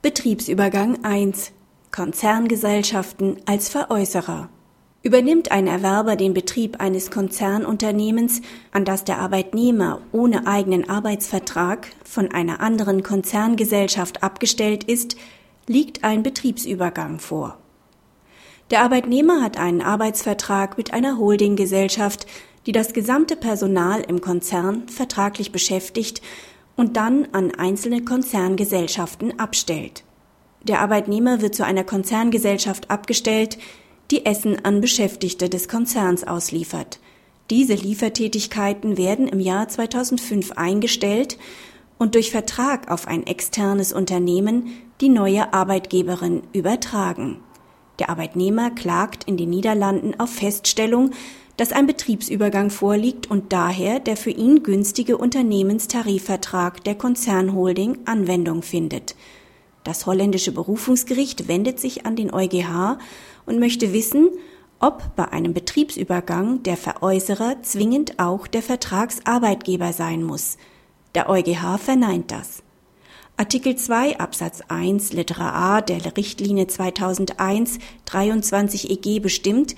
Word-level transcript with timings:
Betriebsübergang 0.00 1.04
1 1.04 1.50
Konzerngesellschaften 1.90 3.38
als 3.46 3.68
Veräußerer 3.68 4.48
Übernimmt 5.02 5.50
ein 5.50 5.66
Erwerber 5.66 6.14
den 6.14 6.34
Betrieb 6.34 6.78
eines 6.78 7.10
Konzernunternehmens, 7.10 8.40
an 8.70 8.84
das 8.84 9.02
der 9.02 9.18
Arbeitnehmer 9.18 10.00
ohne 10.12 10.46
eigenen 10.46 10.88
Arbeitsvertrag 10.88 11.88
von 12.04 12.30
einer 12.30 12.60
anderen 12.60 13.02
Konzerngesellschaft 13.02 14.22
abgestellt 14.22 14.84
ist, 14.84 15.16
liegt 15.66 16.04
ein 16.04 16.22
Betriebsübergang 16.22 17.18
vor. 17.18 17.58
Der 18.70 18.82
Arbeitnehmer 18.82 19.42
hat 19.42 19.58
einen 19.58 19.82
Arbeitsvertrag 19.82 20.78
mit 20.78 20.92
einer 20.92 21.18
Holdinggesellschaft, 21.18 22.28
die 22.66 22.72
das 22.72 22.92
gesamte 22.92 23.34
Personal 23.34 24.02
im 24.02 24.20
Konzern 24.20 24.86
vertraglich 24.88 25.50
beschäftigt 25.50 26.22
und 26.78 26.96
dann 26.96 27.26
an 27.32 27.50
einzelne 27.50 28.04
Konzerngesellschaften 28.04 29.38
abstellt. 29.38 30.04
Der 30.62 30.80
Arbeitnehmer 30.80 31.42
wird 31.42 31.54
zu 31.54 31.64
einer 31.64 31.82
Konzerngesellschaft 31.82 32.88
abgestellt, 32.88 33.58
die 34.12 34.24
Essen 34.24 34.64
an 34.64 34.80
Beschäftigte 34.80 35.48
des 35.48 35.68
Konzerns 35.68 36.24
ausliefert. 36.24 37.00
Diese 37.50 37.74
Liefertätigkeiten 37.74 38.96
werden 38.96 39.26
im 39.26 39.40
Jahr 39.40 39.68
2005 39.68 40.52
eingestellt 40.52 41.36
und 41.98 42.14
durch 42.14 42.30
Vertrag 42.30 42.90
auf 42.92 43.08
ein 43.08 43.26
externes 43.26 43.92
Unternehmen 43.92 44.68
die 45.00 45.08
neue 45.08 45.52
Arbeitgeberin 45.52 46.42
übertragen. 46.52 47.40
Der 47.98 48.08
Arbeitnehmer 48.08 48.70
klagt 48.70 49.24
in 49.24 49.36
den 49.36 49.50
Niederlanden 49.50 50.18
auf 50.20 50.30
Feststellung, 50.30 51.10
dass 51.58 51.72
ein 51.72 51.86
Betriebsübergang 51.86 52.70
vorliegt 52.70 53.28
und 53.28 53.52
daher 53.52 53.98
der 53.98 54.16
für 54.16 54.30
ihn 54.30 54.62
günstige 54.62 55.18
Unternehmenstarifvertrag 55.18 56.82
der 56.84 56.94
Konzernholding 56.94 57.98
Anwendung 58.06 58.62
findet. 58.62 59.16
Das 59.82 60.06
holländische 60.06 60.52
Berufungsgericht 60.52 61.48
wendet 61.48 61.80
sich 61.80 62.06
an 62.06 62.14
den 62.14 62.32
EuGH 62.32 62.98
und 63.44 63.58
möchte 63.58 63.92
wissen, 63.92 64.28
ob 64.78 65.16
bei 65.16 65.28
einem 65.32 65.52
Betriebsübergang 65.52 66.62
der 66.62 66.76
Veräußerer 66.76 67.56
zwingend 67.62 68.20
auch 68.20 68.46
der 68.46 68.62
Vertragsarbeitgeber 68.62 69.92
sein 69.92 70.22
muss. 70.22 70.58
Der 71.16 71.28
EuGH 71.28 71.78
verneint 71.78 72.30
das. 72.30 72.62
Artikel 73.36 73.74
2 73.74 74.20
Absatz 74.20 74.60
1 74.68 75.12
Litera 75.12 75.76
A 75.76 75.80
der 75.80 76.16
Richtlinie 76.16 76.68
2001 76.68 77.78
23 78.04 78.90
EG 78.90 79.18
bestimmt, 79.18 79.74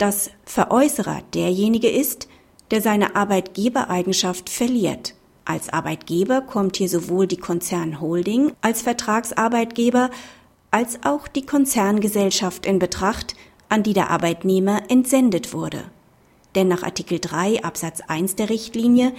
dass 0.00 0.30
Veräußerer 0.46 1.20
derjenige 1.34 1.90
ist, 1.90 2.26
der 2.70 2.80
seine 2.80 3.16
Arbeitgebereigenschaft 3.16 4.48
verliert. 4.48 5.14
Als 5.44 5.68
Arbeitgeber 5.68 6.40
kommt 6.40 6.78
hier 6.78 6.88
sowohl 6.88 7.26
die 7.26 7.36
Konzernholding 7.36 8.52
als 8.62 8.80
Vertragsarbeitgeber 8.82 10.10
als 10.70 11.00
auch 11.04 11.28
die 11.28 11.44
Konzerngesellschaft 11.44 12.64
in 12.64 12.78
Betracht, 12.78 13.34
an 13.68 13.82
die 13.82 13.92
der 13.92 14.10
Arbeitnehmer 14.10 14.82
entsendet 14.88 15.52
wurde. 15.52 15.84
Denn 16.54 16.68
nach 16.68 16.82
Artikel 16.82 17.18
3 17.18 17.62
Absatz 17.62 18.00
1 18.00 18.36
der 18.36 18.48
Richtlinie 18.48 19.12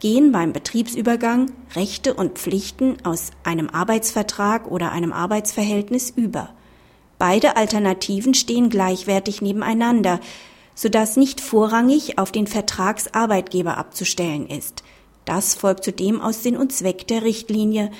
gehen 0.00 0.32
beim 0.32 0.52
Betriebsübergang 0.52 1.50
Rechte 1.74 2.12
und 2.12 2.38
Pflichten 2.38 2.98
aus 3.04 3.30
einem 3.42 3.70
Arbeitsvertrag 3.70 4.70
oder 4.70 4.92
einem 4.92 5.12
Arbeitsverhältnis 5.12 6.10
über. 6.10 6.50
Beide 7.18 7.56
Alternativen 7.56 8.34
stehen 8.34 8.68
gleichwertig 8.68 9.40
nebeneinander, 9.40 10.20
sodass 10.74 11.16
nicht 11.16 11.40
vorrangig 11.40 12.18
auf 12.18 12.32
den 12.32 12.46
Vertragsarbeitgeber 12.46 13.78
abzustellen 13.78 14.46
ist. 14.46 14.82
Das 15.24 15.54
folgt 15.54 15.84
zudem 15.84 16.20
aus 16.20 16.42
Sinn 16.42 16.56
und 16.56 16.72
Zweck 16.72 17.06
der 17.06 17.22
Richtlinie, 17.22 17.90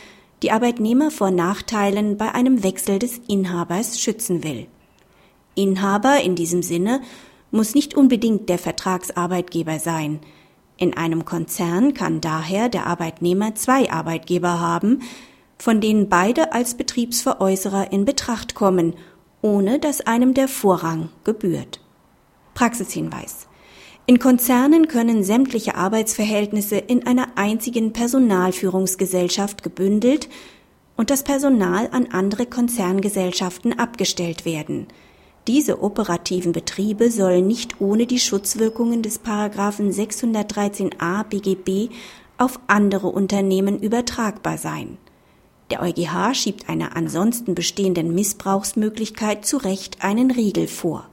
die 0.42 0.50
Arbeitnehmer 0.50 1.11
vor 1.11 1.31
Nachteilen 1.31 2.19
bei 2.19 2.34
einem 2.34 2.62
Wechsel 2.62 2.98
des 2.98 3.20
Inhabers 3.27 3.98
schützen 3.98 4.44
will. 4.44 4.67
Inhaber 5.55 6.20
in 6.20 6.34
diesem 6.34 6.62
Sinne 6.62 7.00
muss 7.50 7.75
nicht 7.75 7.94
unbedingt 7.94 8.49
der 8.50 8.59
Vertragsarbeitgeber 8.59 9.78
sein. 9.78 10.21
In 10.76 10.94
einem 10.94 11.25
Konzern 11.25 11.94
kann 11.94 12.21
daher 12.21 12.69
der 12.69 12.87
Arbeitnehmer 12.87 13.55
zwei 13.55 13.91
Arbeitgeber 13.91 14.60
haben, 14.60 15.00
von 15.59 15.81
denen 15.81 16.09
beide 16.09 16.53
als 16.53 16.75
Betriebsveräußerer 16.75 17.93
in 17.93 18.05
Betracht 18.05 18.55
kommen, 18.55 18.94
ohne 19.43 19.78
dass 19.78 20.00
einem 20.00 20.34
der 20.34 20.49
Vorrang 20.49 21.11
gebührt. 21.25 21.81
Praxishinweis. 22.55 23.47
In 24.06 24.19
Konzernen 24.19 24.87
können 24.87 25.25
sämtliche 25.25 25.75
Arbeitsverhältnisse 25.75 26.77
in 26.77 27.06
einer 27.06 27.37
einzigen 27.37 27.93
Personalführungsgesellschaft 27.93 29.62
gebündelt 29.62 30.28
und 30.97 31.11
das 31.11 31.25
Personal 31.25 31.88
an 31.91 32.06
andere 32.12 32.47
Konzerngesellschaften 32.47 33.78
abgestellt 33.78 34.44
werden. 34.44 34.87
Diese 35.47 35.83
operativen 35.83 36.53
Betriebe 36.53 37.11
sollen 37.11 37.47
nicht 37.47 37.81
ohne 37.81 38.06
die 38.06 38.19
Schutzwirkungen 38.19 39.03
des 39.03 39.19
Paragraphen 39.19 39.93
613a 39.93 41.25
BGB 41.25 41.93
auf 42.38 42.59
andere 42.67 43.09
Unternehmen 43.09 43.78
übertragbar 43.78 44.59
sein. 44.59 44.99
Der 45.71 45.82
EuGH 45.82 46.34
schiebt 46.34 46.69
einer 46.69 46.97
ansonsten 46.97 47.54
bestehenden 47.54 48.15
Missbrauchsmöglichkeit 48.15 49.44
zu 49.44 49.56
Recht 49.56 50.04
einen 50.04 50.31
Riegel 50.31 50.69
vor. 50.69 51.09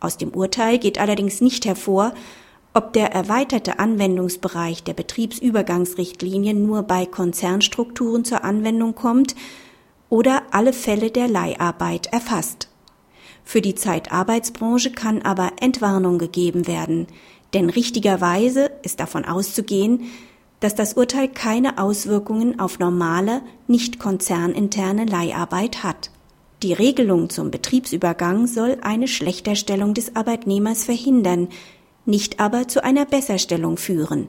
Aus 0.00 0.18
dem 0.18 0.30
Urteil 0.30 0.78
geht 0.78 0.98
allerdings 0.98 1.40
nicht 1.40 1.64
hervor, 1.64 2.12
ob 2.74 2.92
der 2.92 3.12
erweiterte 3.12 3.78
Anwendungsbereich 3.78 4.82
der 4.82 4.94
Betriebsübergangsrichtlinie 4.94 6.54
nur 6.54 6.82
bei 6.82 7.06
Konzernstrukturen 7.06 8.24
zur 8.24 8.44
Anwendung 8.44 8.94
kommt 8.94 9.34
oder 10.10 10.42
alle 10.50 10.72
Fälle 10.72 11.10
der 11.10 11.28
Leiharbeit 11.28 12.08
erfasst. 12.12 12.68
Für 13.44 13.60
die 13.60 13.74
Zeitarbeitsbranche 13.74 14.90
kann 14.90 15.22
aber 15.22 15.52
Entwarnung 15.60 16.18
gegeben 16.18 16.66
werden, 16.66 17.06
denn 17.54 17.70
richtigerweise 17.70 18.70
ist 18.82 19.00
davon 19.00 19.24
auszugehen, 19.24 20.10
dass 20.64 20.74
das 20.74 20.94
Urteil 20.94 21.28
keine 21.28 21.76
Auswirkungen 21.76 22.58
auf 22.58 22.78
normale, 22.78 23.42
nicht 23.66 23.98
konzerninterne 23.98 25.04
Leiharbeit 25.04 25.84
hat. 25.84 26.10
Die 26.62 26.72
Regelung 26.72 27.28
zum 27.28 27.50
Betriebsübergang 27.50 28.46
soll 28.46 28.78
eine 28.80 29.06
Schlechterstellung 29.06 29.92
des 29.92 30.16
Arbeitnehmers 30.16 30.86
verhindern, 30.86 31.48
nicht 32.06 32.40
aber 32.40 32.66
zu 32.66 32.82
einer 32.82 33.04
Besserstellung 33.04 33.76
führen. 33.76 34.28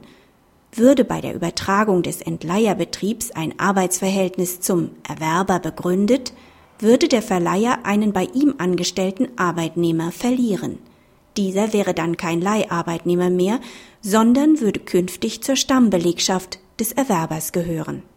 Würde 0.72 1.06
bei 1.06 1.22
der 1.22 1.34
Übertragung 1.34 2.02
des 2.02 2.20
Entleiherbetriebs 2.20 3.30
ein 3.30 3.58
Arbeitsverhältnis 3.58 4.60
zum 4.60 4.90
Erwerber 5.08 5.58
begründet, 5.58 6.34
würde 6.78 7.08
der 7.08 7.22
Verleiher 7.22 7.86
einen 7.86 8.12
bei 8.12 8.28
ihm 8.34 8.56
angestellten 8.58 9.28
Arbeitnehmer 9.36 10.12
verlieren. 10.12 10.80
Dieser 11.36 11.72
wäre 11.72 11.94
dann 11.94 12.16
kein 12.16 12.40
Leiharbeitnehmer 12.40 13.30
mehr, 13.30 13.60
sondern 14.00 14.60
würde 14.60 14.80
künftig 14.80 15.42
zur 15.42 15.56
Stammbelegschaft 15.56 16.58
des 16.78 16.92
Erwerbers 16.92 17.52
gehören 17.52 18.02